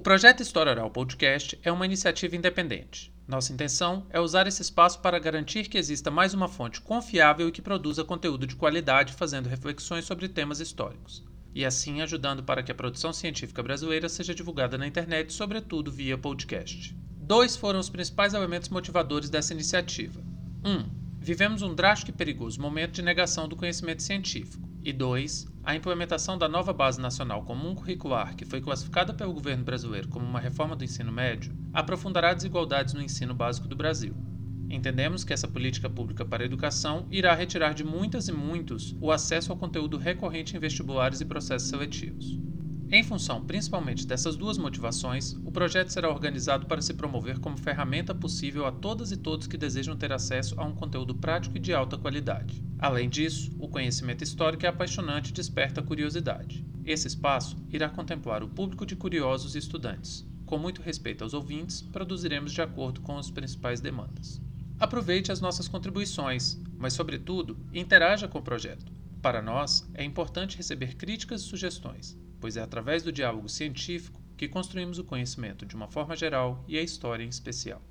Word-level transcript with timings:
O 0.00 0.02
projeto 0.02 0.42
História 0.42 0.72
Oral 0.72 0.90
Podcast 0.90 1.58
é 1.62 1.70
uma 1.70 1.84
iniciativa 1.84 2.34
independente. 2.34 3.12
Nossa 3.28 3.52
intenção 3.52 4.06
é 4.08 4.18
usar 4.18 4.46
esse 4.46 4.62
espaço 4.62 4.98
para 5.00 5.18
garantir 5.18 5.68
que 5.68 5.76
exista 5.76 6.10
mais 6.10 6.32
uma 6.32 6.48
fonte 6.48 6.80
confiável 6.80 7.46
e 7.46 7.52
que 7.52 7.60
produza 7.60 8.02
conteúdo 8.02 8.46
de 8.46 8.56
qualidade 8.56 9.12
fazendo 9.12 9.46
reflexões 9.46 10.06
sobre 10.06 10.26
temas 10.26 10.58
históricos, 10.58 11.22
e 11.54 11.66
assim 11.66 12.00
ajudando 12.00 12.42
para 12.42 12.62
que 12.62 12.72
a 12.72 12.74
produção 12.74 13.12
científica 13.12 13.62
brasileira 13.62 14.08
seja 14.08 14.34
divulgada 14.34 14.78
na 14.78 14.86
internet, 14.86 15.34
sobretudo 15.34 15.92
via 15.92 16.16
podcast. 16.16 16.96
Dois 17.18 17.54
foram 17.54 17.78
os 17.78 17.90
principais 17.90 18.32
elementos 18.32 18.70
motivadores 18.70 19.28
dessa 19.28 19.52
iniciativa. 19.52 20.22
1. 20.64 20.70
Um, 20.70 20.90
vivemos 21.18 21.60
um 21.60 21.74
drástico 21.74 22.10
e 22.10 22.14
perigoso 22.14 22.58
momento 22.58 22.92
de 22.92 23.02
negação 23.02 23.46
do 23.46 23.54
conhecimento 23.54 24.02
científico. 24.02 24.66
E 24.82 24.94
2. 24.94 25.46
A 25.62 25.76
implementação 25.76 26.38
da 26.38 26.48
nova 26.48 26.72
Base 26.72 26.98
Nacional 26.98 27.42
Comum 27.42 27.74
Curricular, 27.74 28.34
que 28.34 28.46
foi 28.46 28.62
classificada 28.62 29.12
pelo 29.12 29.34
governo 29.34 29.62
brasileiro 29.62 30.08
como 30.08 30.24
uma 30.24 30.40
reforma 30.40 30.74
do 30.74 30.82
ensino 30.82 31.12
médio, 31.12 31.54
aprofundará 31.70 32.32
desigualdades 32.32 32.94
no 32.94 33.02
ensino 33.02 33.34
básico 33.34 33.68
do 33.68 33.76
Brasil. 33.76 34.14
Entendemos 34.70 35.22
que 35.22 35.34
essa 35.34 35.46
política 35.46 35.90
pública 35.90 36.24
para 36.24 36.42
a 36.42 36.46
educação 36.46 37.06
irá 37.10 37.34
retirar 37.34 37.74
de 37.74 37.84
muitas 37.84 38.28
e 38.28 38.32
muitos 38.32 38.96
o 39.00 39.12
acesso 39.12 39.52
ao 39.52 39.58
conteúdo 39.58 39.98
recorrente 39.98 40.56
em 40.56 40.60
vestibulares 40.60 41.20
e 41.20 41.26
processos 41.26 41.68
seletivos. 41.68 42.40
Em 42.92 43.04
função 43.04 43.44
principalmente 43.44 44.04
dessas 44.04 44.34
duas 44.34 44.58
motivações, 44.58 45.34
o 45.44 45.52
projeto 45.52 45.90
será 45.90 46.10
organizado 46.10 46.66
para 46.66 46.82
se 46.82 46.92
promover 46.92 47.38
como 47.38 47.56
ferramenta 47.56 48.12
possível 48.12 48.66
a 48.66 48.72
todas 48.72 49.12
e 49.12 49.16
todos 49.16 49.46
que 49.46 49.56
desejam 49.56 49.96
ter 49.96 50.12
acesso 50.12 50.60
a 50.60 50.64
um 50.64 50.74
conteúdo 50.74 51.14
prático 51.14 51.56
e 51.56 51.60
de 51.60 51.72
alta 51.72 51.96
qualidade. 51.96 52.64
Além 52.80 53.08
disso, 53.08 53.52
o 53.60 53.68
conhecimento 53.68 54.24
histórico 54.24 54.66
é 54.66 54.68
apaixonante 54.68 55.28
e 55.28 55.32
desperta 55.32 55.80
curiosidade. 55.80 56.66
Esse 56.84 57.06
espaço 57.06 57.56
irá 57.68 57.88
contemplar 57.88 58.42
o 58.42 58.48
público 58.48 58.84
de 58.84 58.96
curiosos 58.96 59.54
e 59.54 59.58
estudantes. 59.58 60.26
Com 60.44 60.58
muito 60.58 60.82
respeito 60.82 61.22
aos 61.22 61.32
ouvintes, 61.32 61.80
produziremos 61.80 62.50
de 62.50 62.60
acordo 62.60 63.00
com 63.02 63.16
as 63.16 63.30
principais 63.30 63.80
demandas. 63.80 64.42
Aproveite 64.80 65.30
as 65.30 65.40
nossas 65.40 65.68
contribuições, 65.68 66.60
mas, 66.76 66.94
sobretudo, 66.94 67.56
interaja 67.72 68.26
com 68.26 68.40
o 68.40 68.42
projeto. 68.42 68.90
Para 69.22 69.40
nós, 69.40 69.88
é 69.94 70.02
importante 70.02 70.56
receber 70.56 70.96
críticas 70.96 71.42
e 71.42 71.44
sugestões 71.44 72.18
pois 72.40 72.56
é 72.56 72.62
através 72.62 73.02
do 73.02 73.12
diálogo 73.12 73.48
científico 73.48 74.20
que 74.36 74.48
construímos 74.48 74.98
o 74.98 75.04
conhecimento 75.04 75.66
de 75.66 75.76
uma 75.76 75.86
forma 75.86 76.16
geral 76.16 76.64
e 76.66 76.78
a 76.78 76.82
história 76.82 77.22
em 77.22 77.28
especial. 77.28 77.82